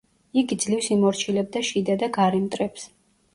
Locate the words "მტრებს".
2.49-2.89